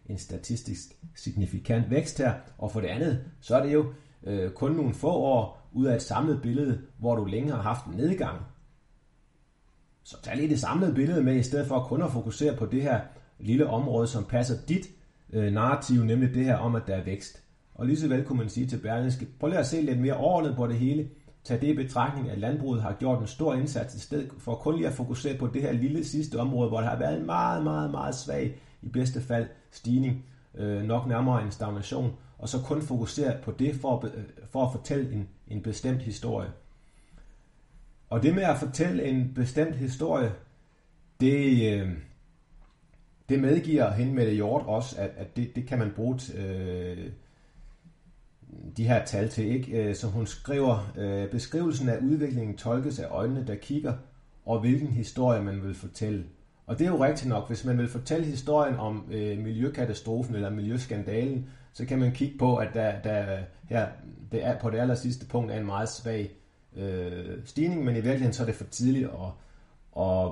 en 0.07 0.19
statistisk 0.19 0.89
signifikant 1.15 1.91
vækst 1.91 2.19
her. 2.19 2.35
Og 2.59 2.71
for 2.71 2.81
det 2.81 2.89
andet, 2.89 3.25
så 3.41 3.57
er 3.57 3.63
det 3.63 3.73
jo 3.73 3.93
øh, 4.23 4.51
kun 4.51 4.73
nogle 4.73 4.95
få 4.95 5.11
år 5.11 5.69
ud 5.73 5.87
af 5.87 5.95
et 5.95 6.03
samlet 6.03 6.43
billede, 6.43 6.81
hvor 6.99 7.17
du 7.17 7.25
længe 7.25 7.53
har 7.53 7.63
haft 7.63 7.87
en 7.87 7.97
nedgang. 7.97 8.41
Så 10.03 10.23
tag 10.23 10.37
lige 10.37 10.49
det 10.49 10.61
samlede 10.61 10.95
billede 10.95 11.23
med, 11.23 11.37
i 11.37 11.43
stedet 11.43 11.67
for 11.67 11.81
kun 11.81 12.03
at 12.03 12.13
fokusere 12.13 12.57
på 12.57 12.67
det 12.67 12.83
her 12.83 13.01
lille 13.39 13.67
område, 13.67 14.07
som 14.07 14.25
passer 14.25 14.55
dit 14.69 14.87
øh, 15.33 15.53
narrativ, 15.53 16.05
nemlig 16.05 16.35
det 16.35 16.45
her 16.45 16.57
om, 16.57 16.75
at 16.75 16.83
der 16.87 16.95
er 16.95 17.05
vækst. 17.05 17.44
Og 17.75 17.87
lige 17.87 17.97
så 17.97 18.09
vel 18.09 18.25
kunne 18.25 18.39
man 18.39 18.49
sige 18.49 18.67
til 18.67 18.79
Berlingske, 18.79 19.27
prøv 19.41 19.49
lige 19.49 19.59
at 19.59 19.67
se 19.67 19.81
lidt 19.81 20.01
mere 20.01 20.17
overordnet 20.17 20.57
på 20.57 20.67
det 20.67 20.77
hele. 20.77 21.09
Tag 21.45 21.61
det 21.61 21.67
i 21.67 21.75
betragtning, 21.75 22.31
at 22.31 22.39
landbruget 22.39 22.83
har 22.83 22.93
gjort 22.93 23.21
en 23.21 23.27
stor 23.27 23.55
indsats 23.55 23.95
i 23.95 24.01
stedet 24.01 24.31
for 24.39 24.55
kun 24.55 24.77
lige 24.77 24.87
at 24.87 24.93
fokusere 24.93 25.39
på 25.39 25.47
det 25.47 25.63
her 25.63 25.73
lille 25.73 26.05
sidste 26.05 26.41
område, 26.41 26.69
hvor 26.69 26.81
der 26.81 26.89
har 26.89 26.99
været 26.99 27.21
en 27.21 27.27
meget, 27.27 27.65
meget, 27.65 27.91
meget 27.91 28.15
svag, 28.15 28.59
i 28.83 28.89
bedste 28.89 29.21
fald, 29.21 29.47
stigning, 29.71 30.25
øh, 30.55 30.83
nok 30.83 31.07
nærmere 31.07 31.43
en 31.43 31.51
stagnation, 31.51 32.13
og 32.39 32.49
så 32.49 32.59
kun 32.63 32.83
fokusere 32.83 33.37
på 33.43 33.53
det 33.53 33.75
for 33.75 33.99
at, 33.99 34.15
øh, 34.15 34.25
for 34.51 34.67
at 34.67 34.73
fortælle 34.73 35.13
en, 35.13 35.29
en 35.49 35.63
bestemt 35.63 36.03
historie. 36.03 36.49
Og 38.11 38.23
det 38.23 38.35
med 38.35 38.43
at 38.43 38.59
fortælle 38.59 39.05
en 39.05 39.33
bestemt 39.35 39.77
historie, 39.77 40.33
det, 41.21 41.73
øh, 41.73 41.93
det 43.29 43.41
medgiver 43.41 43.93
hende 43.93 44.15
med 44.15 44.27
det 44.27 44.35
hjort 44.35 44.63
også, 44.67 44.97
at, 45.01 45.11
at 45.17 45.37
det, 45.37 45.57
det 45.57 45.67
kan 45.67 45.79
man 45.79 45.93
bruge 45.97 46.19
t, 46.19 46.35
øh, 46.35 47.11
de 48.77 48.85
her 48.85 49.05
tal 49.05 49.29
til, 49.29 49.47
ikke? 49.47 49.83
Øh, 49.83 49.95
så 49.95 50.01
som 50.01 50.11
hun 50.11 50.27
skriver, 50.27 50.93
øh, 50.99 51.31
beskrivelsen 51.31 51.89
af 51.89 51.99
udviklingen 51.99 52.57
tolkes 52.57 52.99
af 52.99 53.07
øjnene, 53.11 53.47
der 53.47 53.55
kigger, 53.55 53.95
og 54.47 54.61
hvilken 54.61 54.89
historie 54.89 55.43
man 55.43 55.63
vil 55.63 55.75
fortælle. 55.75 56.25
Og 56.67 56.79
det 56.79 56.87
er 56.87 56.91
jo 56.91 57.05
rigtigt 57.05 57.29
nok, 57.29 57.49
hvis 57.49 57.65
man 57.65 57.79
vil 57.79 57.89
fortælle 57.89 58.27
historien 58.27 58.77
om 58.77 59.05
øh, 59.11 59.39
miljøkatastrofen 59.39 60.35
eller 60.35 60.51
miljøskandalen, 60.51 61.47
så 61.73 61.87
kan 61.87 61.99
man 61.99 62.13
kigge 62.13 62.39
på, 62.39 62.57
at 62.57 62.69
der, 62.75 63.01
der 63.01 63.39
her, 63.69 63.89
det 64.33 64.45
er, 64.45 64.59
på 64.59 64.71
det 64.71 64.79
aller 64.79 64.95
sidste 64.95 65.27
punkt 65.27 65.53
er 65.53 65.59
en 65.59 65.67
meget 65.67 65.89
svag 65.89 66.31
øh, 66.77 67.39
stigning, 67.45 67.85
men 67.85 67.95
i 67.95 68.01
virkeligheden 68.01 68.33
så 68.33 68.43
er 68.43 68.47
det 68.47 68.55
for 68.55 68.65
tidligt 68.65 69.09
at, 69.09 70.03
at 70.03 70.31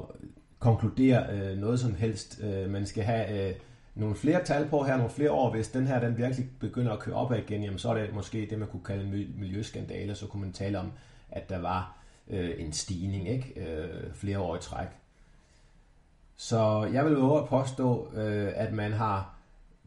konkludere 0.59 1.26
øh, 1.33 1.59
noget 1.59 1.81
som 1.81 1.95
helst. 1.95 2.41
Øh, 2.43 2.71
man 2.71 2.87
skal 2.87 3.05
have 3.05 3.49
øh, 3.49 3.55
nogle 3.94 4.16
flere 4.16 4.44
tal 4.44 4.68
på 4.68 4.82
her, 4.82 4.96
nogle 4.96 5.12
flere 5.12 5.32
år. 5.32 5.50
Hvis 5.50 5.68
den 5.68 5.87
her 5.87 6.00
den 6.00 6.16
virkelig 6.16 6.49
begynder 6.61 6.92
at 6.92 6.99
køre 6.99 7.14
op 7.14 7.32
igen, 7.32 7.62
jamen, 7.62 7.78
så 7.78 7.88
er 7.88 7.94
det 7.94 8.14
måske 8.14 8.46
det, 8.50 8.58
man 8.58 8.68
kunne 8.68 8.84
kalde 8.84 9.04
en 9.04 9.34
miljøskandale. 9.38 10.14
Så 10.14 10.26
kunne 10.26 10.42
man 10.42 10.52
tale 10.52 10.78
om, 10.78 10.92
at 11.30 11.49
der 11.49 11.58
var 11.58 11.96
øh, 12.28 12.50
en 12.58 12.72
stigning 12.72 13.28
ikke? 13.28 13.61
Øh, 13.61 14.14
flere 14.14 14.38
år 14.38 14.56
i 14.56 14.61
træk. 14.61 14.88
Så 16.37 16.90
jeg 16.92 17.04
vil 17.04 17.16
våge 17.16 17.42
at 17.42 17.49
påstå, 17.49 18.12
øh, 18.14 18.52
at 18.54 18.72
man 18.72 18.92
har 18.92 19.34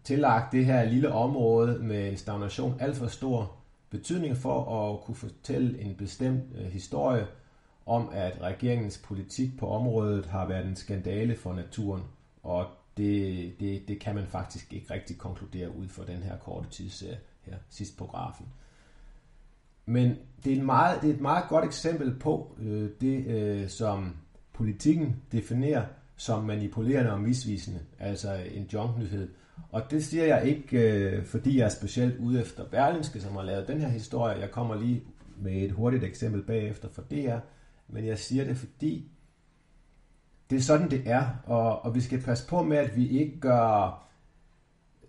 tillagt 0.04 0.52
det 0.52 0.66
her 0.66 0.84
lille 0.84 1.12
område 1.12 1.80
med 1.80 2.10
en 2.10 2.18
stagnation 2.18 2.78
alt 2.80 2.98
for 2.98 3.08
stor 3.08 3.52
betydning 3.90 4.38
for 4.38 4.90
at 4.92 5.02
kunne 5.02 5.16
fortælle 5.16 5.82
en 5.82 5.96
bestemt 5.96 6.44
øh, 6.56 6.66
historie 6.66 7.28
om, 7.86 8.10
at 8.14 8.42
regeringens 8.42 8.98
politik 8.98 9.60
på 9.60 9.70
området 9.70 10.26
har 10.26 10.48
været 10.48 10.66
en 10.66 10.76
skandale 10.76 11.36
for 11.36 11.54
naturen, 11.54 12.04
og 12.44 12.66
det, 12.98 13.54
det, 13.60 13.88
det 13.88 14.00
kan 14.00 14.16
man 14.16 14.28
faktisk 14.28 14.74
ikke 14.74 14.94
rigtig 14.94 15.18
konkludere 15.18 15.76
ud 15.76 15.88
fra 15.88 16.06
den 16.06 16.18
her 16.18 16.38
korte 16.38 16.70
tidsserie 16.70 17.20
her 17.42 17.58
sidst 17.70 17.98
på 17.98 18.06
grafen. 18.06 18.46
Men 19.86 20.18
det 20.44 20.54
er, 20.54 20.58
en 20.58 20.66
meget, 20.66 21.02
det 21.02 21.10
er 21.10 21.14
et 21.14 21.22
meget 21.22 21.50
godt 21.50 21.66
eksempel 21.66 22.20
på 22.20 22.56
øh, 22.60 22.90
det, 23.02 23.26
øh, 23.26 23.70
som 23.70 24.16
politikken 24.54 25.16
definerer 25.32 25.86
som 26.18 26.44
manipulerende 26.44 27.12
og 27.12 27.22
misvisende, 27.22 27.80
altså 28.00 28.34
en 28.52 28.70
junknyhed. 28.74 29.30
Og 29.72 29.92
det 29.92 30.06
siger 30.06 30.26
jeg 30.26 30.46
ikke, 30.46 30.78
øh, 30.80 31.26
fordi 31.26 31.58
jeg 31.58 31.66
er 31.66 31.70
specielt 31.70 32.18
ude 32.20 32.42
efter 32.42 32.66
Berlingske, 32.66 33.22
som 33.22 33.36
har 33.36 33.44
lavet 33.44 33.68
den 33.68 33.82
her 33.82 33.88
historie. 33.88 34.40
Jeg 34.40 34.52
kommer 34.52 34.76
lige 34.76 35.04
med 35.38 35.54
et 35.54 35.72
hurtigt 35.72 36.04
eksempel 36.04 36.44
bagefter 36.44 36.90
for 36.90 37.02
DR, 37.02 37.38
men 37.88 38.06
jeg 38.06 38.20
siger 38.20 38.44
det, 38.44 38.58
fordi 38.58 39.12
det 40.50 40.56
er 40.56 40.62
sådan, 40.62 40.92
det 40.92 41.02
er, 41.06 41.28
og, 41.46 41.86
og 41.86 41.96
vi 41.96 42.02
skal 42.02 42.22
passe 42.22 42.48
på 42.48 42.64
med, 42.64 42.78
at 42.78 42.96
vi 42.96 43.08
ikke 43.08 43.40
gør 43.40 44.02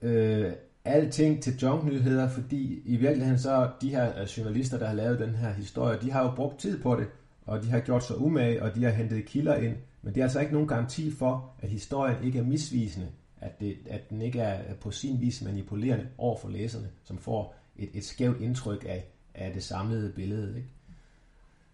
øh, 0.02 0.52
alting 0.84 1.42
til 1.42 1.58
junknyheder, 1.62 2.28
fordi 2.28 2.82
i 2.84 2.96
virkeligheden 2.96 3.38
så 3.38 3.70
de 3.80 3.90
her 3.90 4.20
øh, 4.20 4.26
journalister, 4.26 4.78
der 4.78 4.86
har 4.86 4.94
lavet 4.94 5.18
den 5.18 5.34
her 5.34 5.52
historie, 5.52 5.98
de 6.02 6.10
har 6.10 6.22
jo 6.22 6.30
brugt 6.30 6.60
tid 6.60 6.82
på 6.82 6.96
det, 6.96 7.06
og 7.46 7.62
de 7.62 7.70
har 7.70 7.80
gjort 7.80 8.04
sig 8.04 8.18
umage, 8.18 8.62
og 8.62 8.74
de 8.74 8.84
har 8.84 8.90
hentet 8.90 9.24
kilder 9.24 9.56
ind, 9.56 9.76
men 10.02 10.14
det 10.14 10.20
er 10.20 10.24
altså 10.24 10.40
ikke 10.40 10.52
nogen 10.52 10.68
garanti 10.68 11.10
for, 11.10 11.50
at 11.58 11.68
historien 11.68 12.24
ikke 12.24 12.38
er 12.38 12.44
misvisende, 12.44 13.08
at, 13.40 13.60
det, 13.60 13.76
at 13.90 14.10
den 14.10 14.22
ikke 14.22 14.40
er 14.40 14.60
øh, 14.68 14.74
på 14.74 14.90
sin 14.90 15.20
vis 15.20 15.42
manipulerende 15.42 16.08
over 16.18 16.36
for 16.38 16.48
læserne, 16.48 16.88
som 17.04 17.18
får 17.18 17.54
et, 17.76 17.88
et 17.94 18.04
skævt 18.04 18.40
indtryk 18.40 18.84
af, 18.88 19.04
af 19.34 19.52
det 19.52 19.62
samlede 19.62 20.12
billede. 20.12 20.56
Ikke? 20.56 20.68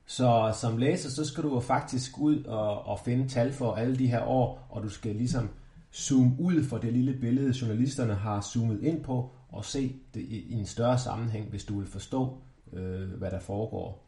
Så 0.06 0.56
som 0.60 0.78
læser, 0.78 1.10
så 1.10 1.24
skal 1.24 1.44
du 1.44 1.54
jo 1.54 1.60
faktisk 1.60 2.18
ud 2.18 2.44
og, 2.44 2.86
og 2.86 3.00
finde 3.04 3.28
tal 3.28 3.52
for 3.52 3.74
alle 3.74 3.96
de 3.96 4.06
her 4.06 4.22
år, 4.22 4.66
og 4.70 4.82
du 4.82 4.88
skal 4.88 5.16
ligesom 5.16 5.50
zoome 5.94 6.36
ud 6.38 6.64
for 6.64 6.78
det 6.78 6.92
lille 6.92 7.14
billede, 7.20 7.54
journalisterne 7.60 8.14
har 8.14 8.40
zoomet 8.40 8.82
ind 8.82 9.04
på, 9.04 9.30
og 9.48 9.64
se 9.64 9.96
det 10.14 10.20
i 10.20 10.52
en 10.52 10.66
større 10.66 10.98
sammenhæng, 10.98 11.50
hvis 11.50 11.64
du 11.64 11.78
vil 11.78 11.88
forstå, 11.88 12.38
øh, 12.72 13.08
hvad 13.08 13.30
der 13.30 13.40
foregår. 13.40 14.06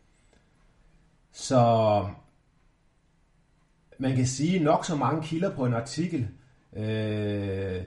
Så 1.32 2.04
man 3.98 4.16
kan 4.16 4.26
sige, 4.26 4.58
nok 4.58 4.84
så 4.84 4.96
mange 4.96 5.22
kilder 5.22 5.56
på 5.56 5.66
en 5.66 5.74
artikel 5.74 6.28
øh, 6.72 7.82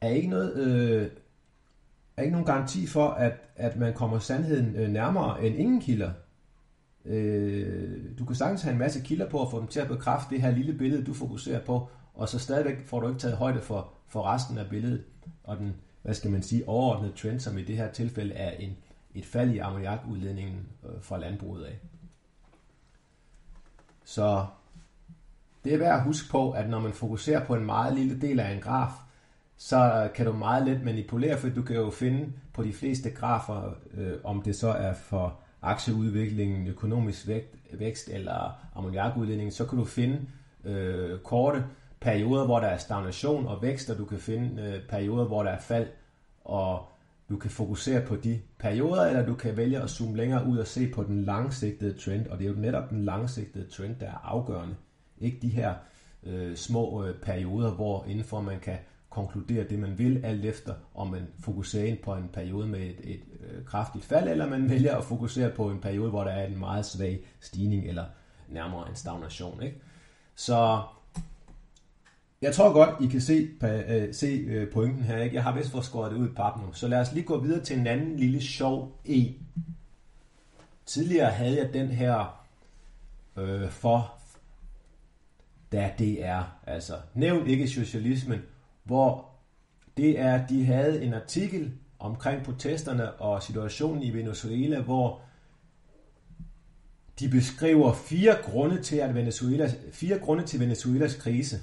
er 0.00 0.08
ikke 0.08 0.28
noget 0.28 0.56
øh, 0.56 1.10
er 2.16 2.22
ikke 2.22 2.32
nogen 2.32 2.46
garanti 2.46 2.86
for, 2.86 3.08
at, 3.08 3.32
at 3.56 3.76
man 3.76 3.94
kommer 3.94 4.18
sandheden 4.18 4.76
øh, 4.76 4.88
nærmere 4.88 5.44
end 5.46 5.56
ingen 5.56 5.80
kilder. 5.80 6.10
Øh, 7.10 8.18
du 8.18 8.24
kan 8.24 8.36
sagtens 8.36 8.62
have 8.62 8.72
en 8.72 8.78
masse 8.78 9.00
kilder 9.00 9.28
på 9.28 9.42
at 9.42 9.50
få 9.50 9.60
dem 9.60 9.66
til 9.66 9.80
at 9.80 9.88
bekræfte 9.88 10.34
det 10.34 10.42
her 10.42 10.50
lille 10.50 10.72
billede, 10.72 11.04
du 11.04 11.14
fokuserer 11.14 11.64
på, 11.64 11.88
og 12.14 12.28
så 12.28 12.38
stadigvæk 12.38 12.86
får 12.86 13.00
du 13.00 13.08
ikke 13.08 13.20
taget 13.20 13.36
højde 13.36 13.60
for, 13.60 13.92
for 14.08 14.22
resten 14.22 14.58
af 14.58 14.68
billedet. 14.70 15.04
Og 15.44 15.56
den, 15.56 15.76
hvad 16.02 16.14
skal 16.14 16.30
man 16.30 16.42
sige, 16.42 16.68
overordnede 16.68 17.12
trend, 17.16 17.40
som 17.40 17.58
i 17.58 17.64
det 17.64 17.76
her 17.76 17.92
tilfælde 17.92 18.34
er 18.34 18.50
en, 18.50 18.76
et 19.14 19.26
fald 19.26 19.50
i 19.50 19.58
ammoniakudledningen 19.58 20.68
øh, 20.84 21.02
fra 21.02 21.18
landbruget 21.18 21.64
af. 21.64 21.78
Så 24.04 24.46
det 25.64 25.74
er 25.74 25.78
værd 25.78 25.96
at 25.96 26.04
huske 26.04 26.30
på, 26.30 26.50
at 26.50 26.70
når 26.70 26.80
man 26.80 26.92
fokuserer 26.92 27.46
på 27.46 27.54
en 27.54 27.66
meget 27.66 27.94
lille 27.94 28.20
del 28.20 28.40
af 28.40 28.52
en 28.52 28.60
graf, 28.60 28.92
så 29.56 30.10
kan 30.14 30.26
du 30.26 30.32
meget 30.32 30.66
let 30.66 30.82
manipulere, 30.82 31.38
for 31.38 31.48
du 31.48 31.62
kan 31.62 31.76
jo 31.76 31.90
finde 31.90 32.32
på 32.52 32.62
de 32.62 32.72
fleste 32.72 33.10
grafer, 33.10 33.74
øh, 33.94 34.18
om 34.24 34.42
det 34.42 34.56
så 34.56 34.68
er 34.68 34.92
for 34.92 35.40
aktieudviklingen, 35.62 36.68
økonomisk 36.68 37.26
vægt, 37.28 37.56
vækst 37.72 38.08
eller 38.08 38.58
ammoniakudledning, 38.74 39.52
så 39.52 39.66
kan 39.66 39.78
du 39.78 39.84
finde 39.84 40.20
øh, 40.64 41.18
korte 41.18 41.64
perioder, 42.00 42.44
hvor 42.44 42.60
der 42.60 42.66
er 42.66 42.78
stagnation 42.78 43.46
og 43.46 43.62
vækst, 43.62 43.90
og 43.90 43.98
du 43.98 44.04
kan 44.04 44.18
finde 44.18 44.62
øh, 44.62 44.88
perioder, 44.88 45.24
hvor 45.24 45.42
der 45.42 45.50
er 45.50 45.60
fald, 45.60 45.86
og 46.44 46.88
du 47.28 47.36
kan 47.36 47.50
fokusere 47.50 48.06
på 48.06 48.16
de 48.16 48.40
perioder, 48.58 49.06
eller 49.06 49.26
du 49.26 49.34
kan 49.34 49.56
vælge 49.56 49.80
at 49.80 49.90
zoome 49.90 50.16
længere 50.16 50.46
ud 50.46 50.58
og 50.58 50.66
se 50.66 50.88
på 50.88 51.04
den 51.04 51.24
langsigtede 51.24 51.98
trend, 51.98 52.26
og 52.26 52.38
det 52.38 52.44
er 52.44 52.50
jo 52.50 52.56
netop 52.56 52.90
den 52.90 53.04
langsigtede 53.04 53.66
trend, 53.70 53.96
der 54.00 54.06
er 54.06 54.24
afgørende. 54.24 54.74
Ikke 55.18 55.38
de 55.42 55.48
her 55.48 55.74
øh, 56.22 56.56
små 56.56 57.04
øh, 57.04 57.14
perioder, 57.14 57.70
hvor 57.70 58.04
indenfor 58.04 58.40
man 58.40 58.60
kan 58.60 58.78
konkludere 59.10 59.68
det, 59.68 59.78
man 59.78 59.98
vil, 59.98 60.24
alt 60.24 60.44
efter 60.44 60.74
om 60.94 61.10
man 61.10 61.26
fokuserer 61.40 61.84
ind 61.84 61.98
på 61.98 62.14
en 62.14 62.28
periode 62.32 62.66
med 62.66 62.80
et, 62.80 63.00
et 63.04 63.20
øh, 63.40 63.64
kraftigt 63.64 64.04
fald, 64.04 64.28
eller 64.28 64.48
man 64.48 64.70
vælger 64.70 64.96
at 64.96 65.04
fokusere 65.04 65.50
på 65.50 65.70
en 65.70 65.80
periode, 65.80 66.10
hvor 66.10 66.24
der 66.24 66.30
er 66.30 66.46
en 66.46 66.58
meget 66.58 66.86
svag 66.86 67.20
stigning, 67.40 67.88
eller 67.88 68.04
nærmere 68.48 68.88
en 68.88 68.96
stagnation. 68.96 69.62
Ikke? 69.62 69.80
Så 70.34 70.82
jeg 72.42 72.54
tror 72.54 72.72
godt, 72.72 73.04
I 73.04 73.06
kan 73.06 73.20
se, 73.20 73.48
øh, 73.62 74.14
se 74.14 74.26
øh, 74.26 74.72
pointen 74.72 75.02
her. 75.02 75.18
Ikke? 75.18 75.34
Jeg 75.36 75.42
har 75.42 75.56
vist 75.56 75.70
fået 75.70 75.84
skåret 75.84 76.12
det 76.12 76.18
ud 76.18 76.28
i 76.28 76.32
pap 76.32 76.56
nu. 76.56 76.72
Så 76.72 76.88
lad 76.88 77.00
os 77.00 77.12
lige 77.12 77.24
gå 77.24 77.40
videre 77.40 77.64
til 77.64 77.78
en 77.78 77.86
anden 77.86 78.16
lille 78.16 78.42
sjov 78.42 79.00
E. 79.04 79.34
Tidligere 80.86 81.30
havde 81.30 81.56
jeg 81.56 81.72
den 81.72 81.88
her 81.88 82.44
øh, 83.36 83.68
for 83.68 84.14
da 85.72 85.92
det 85.98 86.24
er, 86.24 86.44
altså 86.66 86.94
nævn 87.14 87.46
ikke 87.46 87.68
socialismen, 87.68 88.40
hvor 88.84 89.30
det 89.96 90.20
er, 90.20 90.46
de 90.46 90.64
havde 90.66 91.04
en 91.04 91.14
artikel 91.14 91.72
omkring 91.98 92.44
protesterne 92.44 93.12
og 93.12 93.42
situationen 93.42 94.02
i 94.02 94.10
Venezuela, 94.10 94.80
hvor 94.80 95.20
de 97.18 97.28
beskriver 97.28 97.92
fire 97.92 98.36
grunde 98.42 98.82
til, 98.82 98.96
at 98.96 99.14
Venezuela, 99.14 99.72
fire 99.92 100.18
grunde 100.18 100.46
til 100.46 100.60
Venezuelas 100.60 101.14
krise. 101.14 101.56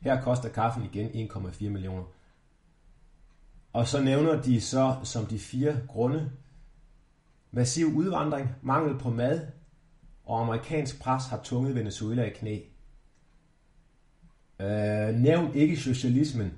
Her 0.00 0.22
koster 0.22 0.48
kaffen 0.48 0.84
igen 0.84 1.30
1,4 1.30 1.68
millioner. 1.68 2.04
Og 3.72 3.88
så 3.88 4.02
nævner 4.02 4.42
de 4.42 4.60
så 4.60 4.96
som 5.02 5.26
de 5.26 5.38
fire 5.38 5.76
grunde 5.88 6.30
massiv 7.50 7.86
udvandring, 7.86 8.48
mangel 8.62 8.98
på 8.98 9.10
mad 9.10 9.46
og 10.24 10.40
amerikansk 10.40 11.00
pres 11.00 11.26
har 11.26 11.40
tunget 11.42 11.74
Venezuela 11.74 12.22
i 12.22 12.30
knæ. 12.30 12.60
Øh, 14.60 15.14
nævn 15.14 15.54
ikke 15.54 15.76
socialismen. 15.76 16.52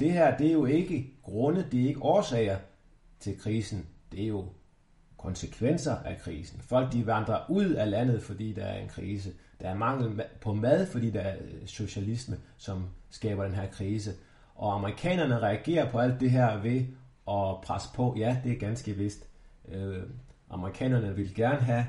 Det 0.00 0.12
her, 0.12 0.36
det 0.36 0.46
er 0.48 0.52
jo 0.52 0.64
ikke 0.64 1.14
grunde, 1.22 1.66
det 1.72 1.82
er 1.82 1.88
ikke 1.88 2.02
årsager 2.02 2.56
til 3.20 3.38
krisen. 3.38 3.86
Det 4.12 4.22
er 4.22 4.28
jo 4.28 4.44
konsekvenser 5.16 5.96
af 5.96 6.18
krisen. 6.18 6.60
Folk 6.60 6.92
de 6.92 7.06
vandrer 7.06 7.50
ud 7.50 7.70
af 7.70 7.90
landet, 7.90 8.22
fordi 8.22 8.52
der 8.52 8.64
er 8.64 8.78
en 8.78 8.88
krise. 8.88 9.32
Der 9.60 9.68
er 9.68 9.74
mangel 9.74 10.22
på 10.40 10.54
mad, 10.54 10.86
fordi 10.86 11.10
der 11.10 11.20
er 11.20 11.36
øh, 11.40 11.66
socialisme, 11.66 12.36
som 12.56 12.84
skaber 13.10 13.44
den 13.44 13.54
her 13.54 13.66
krise. 13.66 14.12
Og 14.54 14.74
amerikanerne 14.74 15.38
reagerer 15.38 15.90
på 15.90 15.98
alt 15.98 16.20
det 16.20 16.30
her 16.30 16.56
ved 16.56 16.80
at 17.28 17.60
presse 17.64 17.88
på. 17.94 18.14
Ja, 18.18 18.40
det 18.44 18.52
er 18.52 18.58
ganske 18.58 18.92
vist. 18.92 19.26
Øh, 19.68 20.02
Amerikanerne 20.50 21.16
vil 21.16 21.34
gerne 21.34 21.60
have 21.60 21.86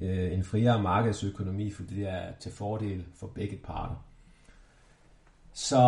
øh, 0.00 0.32
en 0.32 0.44
friere 0.44 0.82
markedsøkonomi, 0.82 1.70
fordi 1.70 1.96
det 1.96 2.08
er 2.08 2.32
til 2.40 2.52
fordel 2.52 3.04
for 3.14 3.26
begge 3.26 3.56
parter. 3.56 4.05
Så, 5.56 5.78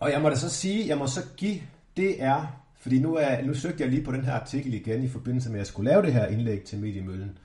og 0.00 0.10
jeg 0.10 0.22
må 0.22 0.28
da 0.28 0.34
så 0.34 0.50
sige, 0.50 0.88
jeg 0.88 0.98
må 0.98 1.06
så 1.06 1.20
give 1.36 1.60
DR, 1.96 2.44
fordi 2.76 2.98
nu, 2.98 3.14
er, 3.14 3.42
nu 3.42 3.54
søgte 3.54 3.82
jeg 3.82 3.90
lige 3.90 4.04
på 4.04 4.12
den 4.12 4.24
her 4.24 4.32
artikel 4.32 4.74
igen 4.74 5.02
i 5.02 5.08
forbindelse 5.08 5.48
med, 5.48 5.56
at 5.56 5.58
jeg 5.58 5.66
skulle 5.66 5.90
lave 5.90 6.02
det 6.02 6.12
her 6.12 6.26
indlæg 6.26 6.64
til 6.64 6.80
Mediemøllen, 6.80 7.38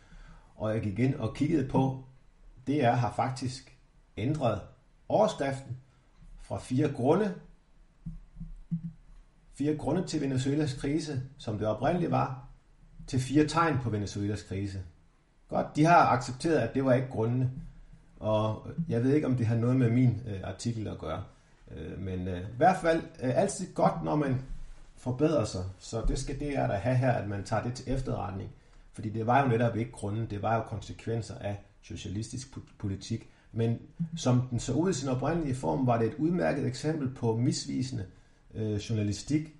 og 0.55 0.73
jeg 0.73 0.81
gik 0.81 0.99
ind 0.99 1.15
og 1.15 1.35
kiggede 1.35 1.67
på, 1.67 2.03
DR 2.67 2.91
har 2.91 3.13
faktisk 3.15 3.77
ændret 4.17 4.61
overskriften 5.09 5.77
fra 6.41 6.57
fire 6.57 6.91
grunde, 6.91 7.35
fire 9.53 9.75
grunde 9.75 10.07
til 10.07 10.21
Venezuelas 10.21 10.73
krise, 10.73 11.21
som 11.37 11.57
det 11.57 11.67
oprindeligt 11.67 12.11
var, 12.11 12.47
til 13.07 13.19
fire 13.19 13.47
tegn 13.47 13.77
på 13.83 13.89
Venezuelas 13.89 14.43
krise. 14.43 14.81
Godt, 15.47 15.75
de 15.75 15.85
har 15.85 16.07
accepteret, 16.07 16.57
at 16.57 16.75
det 16.75 16.85
var 16.85 16.93
ikke 16.93 17.09
grundene, 17.09 17.51
og 18.19 18.67
øh, 18.67 18.91
jeg 18.91 19.03
ved 19.03 19.13
ikke, 19.13 19.27
om 19.27 19.35
det 19.35 19.45
har 19.45 19.55
noget 19.55 19.75
med 19.75 19.89
min 19.89 20.21
øh, 20.27 20.39
artikel 20.43 20.87
at 20.87 20.97
gøre. 20.97 21.23
Øh, 21.77 21.99
men 21.99 22.27
øh, 22.27 22.41
i 22.41 22.57
hvert 22.57 22.77
fald 22.81 23.01
øh, 23.23 23.37
altid 23.37 23.73
godt, 23.73 24.03
når 24.03 24.15
man 24.15 24.41
forbedrer 24.97 25.45
sig. 25.45 25.63
Så 25.79 26.01
det 26.07 26.19
skal 26.19 26.39
det 26.39 26.57
er 26.57 26.67
der 26.67 26.75
have 26.75 26.95
her, 26.95 27.11
at 27.11 27.27
man 27.29 27.43
tager 27.43 27.63
det 27.63 27.73
til 27.73 27.93
efterretning. 27.93 28.49
Fordi 28.93 29.09
det 29.09 29.27
var 29.27 29.43
jo 29.43 29.47
netop 29.49 29.77
ikke 29.77 29.91
grunden, 29.91 30.27
det 30.29 30.41
var 30.41 30.55
jo 30.55 30.61
konsekvenser 30.61 31.35
af 31.41 31.57
socialistisk 31.81 32.57
politik. 32.77 33.29
Men 33.51 33.79
som 34.17 34.41
den 34.49 34.59
så 34.59 34.73
ud 34.73 34.89
i 34.89 34.93
sin 34.93 35.09
oprindelige 35.09 35.55
form, 35.55 35.87
var 35.87 35.97
det 35.97 36.07
et 36.07 36.15
udmærket 36.17 36.65
eksempel 36.65 37.09
på 37.09 37.35
misvisende 37.35 38.05
øh, 38.55 38.75
journalistik, 38.75 39.55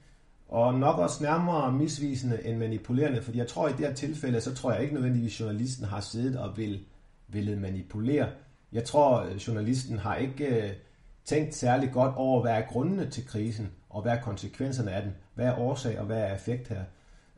og 0.47 0.73
nok 0.73 0.99
også 0.99 1.23
nærmere 1.23 1.71
misvisende 1.71 2.45
end 2.45 2.57
manipulerende, 2.57 3.21
fordi 3.21 3.37
jeg 3.37 3.47
tror 3.47 3.67
i 3.67 3.71
det 3.71 3.79
her 3.79 3.93
tilfælde, 3.93 4.41
så 4.41 4.55
tror 4.55 4.71
jeg 4.71 4.81
ikke 4.81 4.93
nødvendigvis, 4.93 5.35
at 5.35 5.39
journalisten 5.39 5.85
har 5.85 5.99
siddet 6.01 6.39
og 6.39 6.57
vil, 6.57 6.83
ville 7.27 7.55
manipulere. 7.55 8.29
Jeg 8.71 8.83
tror, 8.83 9.23
øh, 9.23 9.35
journalisten 9.35 9.97
har 9.97 10.15
ikke 10.15 10.45
øh, 10.45 10.73
tænkt 11.25 11.55
særlig 11.55 11.91
godt 11.91 12.15
over, 12.15 12.41
hvad 12.41 12.51
er 12.51 12.61
grundene 12.61 13.09
til 13.09 13.27
krisen, 13.27 13.71
og 13.89 14.01
hvad 14.01 14.11
er 14.11 14.21
konsekvenserne 14.21 14.91
af 14.91 15.01
den, 15.01 15.15
hvad 15.33 15.45
er 15.45 15.59
årsag 15.59 15.99
og 15.99 16.05
hvad 16.05 16.21
er 16.21 16.35
effekt 16.35 16.67
her. 16.67 16.83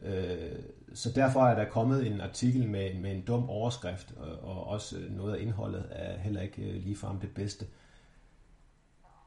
Øh, 0.02 0.60
så 0.94 1.12
derfor 1.12 1.48
er 1.48 1.56
der 1.56 1.70
kommet 1.70 2.08
en 2.08 2.22
artikel 2.22 2.70
med, 2.70 2.94
med 2.94 3.12
en 3.12 3.22
dum 3.22 3.50
overskrift, 3.50 4.14
og, 4.42 4.68
også 4.68 4.96
noget 5.10 5.36
af 5.36 5.42
indholdet 5.42 5.86
er 5.90 6.18
heller 6.18 6.42
ikke 6.42 6.62
ligefrem 6.62 7.20
det 7.20 7.30
bedste. 7.36 7.66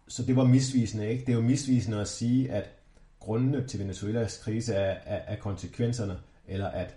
Så 0.09 0.23
det 0.23 0.37
var 0.37 0.45
misvisende, 0.45 1.09
ikke? 1.09 1.27
Det 1.27 1.33
er 1.33 1.37
jo 1.37 1.43
misvisende 1.43 2.01
at 2.01 2.09
sige, 2.09 2.51
at 2.51 2.71
grundene 3.21 3.67
til 3.67 3.81
Venezuelas 3.81 4.39
krise 4.39 4.75
er, 4.75 4.97
er, 5.05 5.35
er 5.35 5.37
konsekvenserne, 5.37 6.19
eller 6.47 6.69
at 6.69 6.97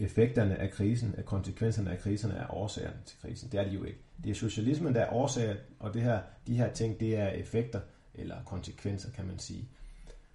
effekterne 0.00 0.56
af 0.56 0.70
krisen, 0.70 1.14
af 1.18 1.24
konsekvenserne 1.24 1.90
af 1.90 1.98
kriserne 1.98 2.34
er 2.34 2.54
årsagerne 2.54 2.96
til 3.06 3.18
krisen. 3.22 3.52
Det 3.52 3.60
er 3.60 3.64
det 3.64 3.74
jo 3.74 3.84
ikke. 3.84 3.98
Det 4.24 4.30
er 4.30 4.34
socialismen, 4.34 4.94
der 4.94 5.00
er 5.00 5.12
årsager, 5.12 5.56
og 5.78 5.94
det 5.94 6.02
her, 6.02 6.20
de 6.46 6.56
her 6.56 6.72
ting, 6.72 7.00
det 7.00 7.16
er 7.16 7.28
effekter, 7.28 7.80
eller 8.14 8.36
konsekvenser, 8.44 9.10
kan 9.10 9.26
man 9.26 9.38
sige. 9.38 9.68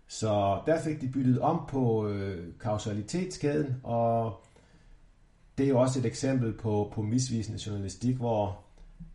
Så 0.07 0.61
der 0.65 0.81
fik 0.81 1.01
de 1.01 1.07
byttet 1.07 1.39
om 1.39 1.65
på 1.69 2.07
øh, 2.07 2.53
kausalitetskæden, 2.59 3.75
og 3.83 4.43
det 5.57 5.63
er 5.63 5.69
jo 5.69 5.79
også 5.79 5.99
et 5.99 6.05
eksempel 6.05 6.53
på, 6.53 6.91
på 6.93 7.01
misvisende 7.01 7.59
journalistik, 7.67 8.15
hvor 8.15 8.65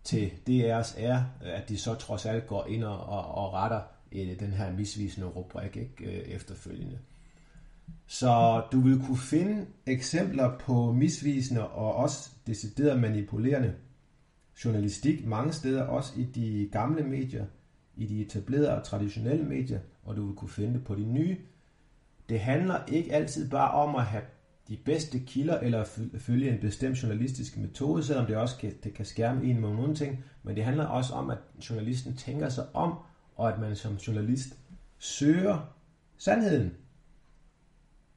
til 0.04 0.30
DR's 0.48 1.02
er, 1.02 1.24
at 1.40 1.68
de 1.68 1.78
så 1.78 1.94
trods 1.94 2.26
alt 2.26 2.46
går 2.46 2.66
ind 2.66 2.84
og, 2.84 2.98
og, 2.98 3.34
og 3.34 3.52
retter 3.52 3.80
øh, 4.12 4.40
den 4.40 4.52
her 4.52 4.72
misvisende 4.72 5.26
rubrik 5.26 5.76
ikke, 5.76 6.04
øh, 6.04 6.34
efterfølgende. 6.34 6.98
Så 8.06 8.62
du 8.72 8.80
vil 8.80 8.98
kunne 8.98 9.16
finde 9.16 9.66
eksempler 9.86 10.58
på 10.58 10.92
misvisende 10.92 11.68
og 11.68 11.94
også 11.94 12.30
decideret 12.46 13.00
manipulerende 13.00 13.74
journalistik 14.64 15.26
mange 15.26 15.52
steder, 15.52 15.82
også 15.82 16.12
i 16.16 16.24
de 16.24 16.68
gamle 16.72 17.02
medier, 17.02 17.46
i 17.96 18.06
de 18.06 18.20
etablerede 18.20 18.76
og 18.76 18.84
traditionelle 18.84 19.44
medier, 19.44 19.80
og 20.02 20.16
du 20.16 20.26
vil 20.26 20.36
kunne 20.36 20.48
finde 20.48 20.74
det 20.74 20.84
på 20.84 20.94
de 20.94 21.04
nye. 21.04 21.38
Det 22.28 22.40
handler 22.40 22.84
ikke 22.88 23.12
altid 23.12 23.50
bare 23.50 23.70
om 23.70 23.94
at 23.94 24.04
have 24.04 24.22
de 24.68 24.76
bedste 24.76 25.18
kilder 25.18 25.58
eller 25.58 25.84
følge 26.18 26.50
en 26.50 26.60
bestemt 26.60 27.02
journalistisk 27.02 27.56
metode, 27.56 28.02
selvom 28.02 28.26
det 28.26 28.36
også 28.36 28.56
kan, 28.56 28.72
det 28.84 28.94
kan 28.94 29.04
skærme 29.04 29.44
en 29.44 29.60
mod 29.60 29.74
nogle 29.74 29.94
ting, 29.94 30.24
men 30.42 30.56
det 30.56 30.64
handler 30.64 30.84
også 30.84 31.14
om, 31.14 31.30
at 31.30 31.38
journalisten 31.70 32.16
tænker 32.16 32.48
sig 32.48 32.64
om, 32.74 32.94
og 33.36 33.48
at 33.48 33.58
man 33.58 33.76
som 33.76 33.94
journalist 33.94 34.56
søger 34.98 35.74
sandheden. 36.18 36.72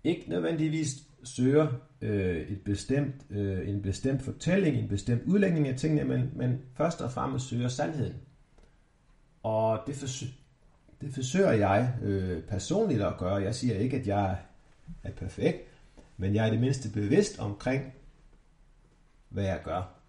Ikke 0.04 0.30
nødvendigvis 0.30 1.04
søger 1.24 1.68
øh, 2.02 2.38
et 2.38 2.62
bestemt, 2.62 3.16
øh, 3.30 3.70
en 3.70 3.82
bestemt 3.82 4.22
fortælling, 4.22 4.78
en 4.78 4.88
bestemt 4.88 5.24
udlægning 5.24 5.68
af 5.68 5.76
tingene, 5.76 6.04
men, 6.04 6.32
men 6.36 6.62
først 6.76 7.02
og 7.02 7.12
fremmest 7.12 7.48
søger 7.48 7.68
sandheden. 7.68 8.16
Og 9.44 9.80
det, 9.88 9.94
forsø- 9.94 10.34
det 11.02 11.14
forsøger 11.14 11.52
jeg 11.52 11.94
øh, 12.02 12.44
personligt 12.44 13.02
at 13.02 13.18
gøre. 13.18 13.36
Jeg 13.36 13.56
siger 13.56 13.76
ikke, 13.76 13.98
at 13.98 14.08
jeg 14.08 14.38
er 15.04 15.12
perfekt, 15.12 15.58
men 16.18 16.36
jeg 16.36 16.46
er 16.46 16.52
det 16.52 16.60
mindste 16.60 16.90
bevidst 16.92 17.40
omkring, 17.40 17.94
hvad 19.30 19.44
jeg 19.44 19.62
gør 19.64 20.00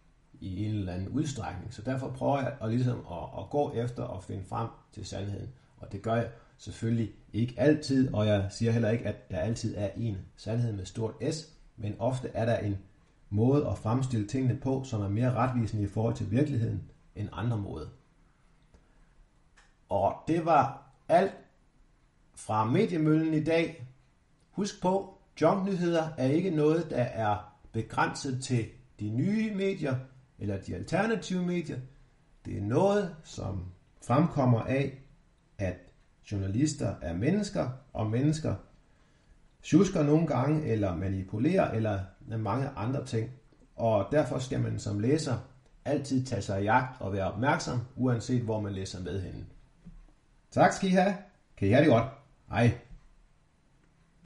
i 0.40 0.64
en 0.64 0.74
eller 0.74 0.92
anden 0.92 1.08
udstrækning. 1.08 1.74
Så 1.74 1.82
derfor 1.82 2.08
prøver 2.10 2.40
jeg 2.40 2.56
at, 2.62 2.70
ligesom 2.70 2.98
at, 2.98 3.28
at 3.38 3.50
gå 3.50 3.72
efter 3.72 4.02
og 4.02 4.24
finde 4.24 4.44
frem 4.44 4.68
til 4.92 5.06
sandheden. 5.06 5.48
Og 5.76 5.92
det 5.92 6.02
gør 6.02 6.14
jeg 6.14 6.28
selvfølgelig 6.58 7.10
ikke 7.32 7.54
altid, 7.56 8.14
og 8.14 8.26
jeg 8.26 8.46
siger 8.50 8.72
heller 8.72 8.90
ikke, 8.90 9.04
at 9.04 9.30
der 9.30 9.38
altid 9.38 9.74
er 9.76 9.90
en 9.96 10.16
sandhed 10.36 10.72
med 10.72 10.84
stort 10.84 11.14
S, 11.32 11.52
men 11.76 11.96
ofte 11.98 12.28
er 12.34 12.44
der 12.44 12.58
en 12.58 12.78
måde 13.30 13.66
at 13.66 13.78
fremstille 13.78 14.26
tingene 14.26 14.58
på, 14.62 14.84
som 14.84 15.02
er 15.02 15.08
mere 15.08 15.32
retvisende 15.32 15.84
i 15.84 15.88
forhold 15.88 16.14
til 16.14 16.30
virkeligheden 16.30 16.82
end 17.16 17.28
andre 17.32 17.58
måder. 17.58 17.86
Og 19.88 20.14
det 20.28 20.44
var 20.44 20.92
alt 21.08 21.34
fra 22.34 22.64
Mediemøllen 22.64 23.34
i 23.34 23.44
dag. 23.44 23.86
Husk 24.50 24.82
på, 24.82 25.18
junknyheder 25.40 26.08
er 26.18 26.26
ikke 26.26 26.50
noget, 26.50 26.90
der 26.90 27.02
er 27.02 27.54
begrænset 27.72 28.42
til 28.44 28.66
de 29.00 29.10
nye 29.10 29.54
medier 29.54 29.96
eller 30.38 30.60
de 30.60 30.74
alternative 30.74 31.46
medier. 31.46 31.78
Det 32.44 32.58
er 32.58 32.62
noget, 32.62 33.16
som 33.24 33.64
fremkommer 34.02 34.60
af, 34.60 34.98
at 35.58 35.76
journalister 36.32 36.94
er 37.02 37.14
mennesker, 37.14 37.70
og 37.92 38.10
mennesker 38.10 38.54
tjusker 39.62 40.02
nogle 40.02 40.26
gange, 40.26 40.66
eller 40.66 40.96
manipulerer, 40.96 41.70
eller 41.70 42.00
mange 42.38 42.68
andre 42.68 43.04
ting. 43.06 43.30
Og 43.76 44.06
derfor 44.12 44.38
skal 44.38 44.60
man 44.60 44.78
som 44.78 45.00
læser 45.00 45.38
altid 45.84 46.26
tage 46.26 46.42
sig 46.42 46.60
i 46.60 46.64
jagt 46.64 47.00
og 47.00 47.12
være 47.12 47.32
opmærksom, 47.32 47.80
uanset 47.96 48.42
hvor 48.42 48.60
man 48.60 48.72
læser 48.72 49.02
med 49.02 49.22
henne. 49.22 49.46
Tak 50.50 50.72
skal 50.72 50.88
I 50.88 50.92
have. 50.92 51.14
Kan 51.56 51.68
I 51.68 51.70
have 51.70 51.84
det 51.84 51.92
godt. 51.92 52.04
Hej. 52.48 52.78